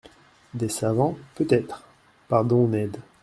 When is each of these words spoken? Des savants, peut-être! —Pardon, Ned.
Des 0.55 0.69
savants, 0.69 1.15
peut-être! 1.35 1.83
—Pardon, 2.27 2.67
Ned. 2.67 2.97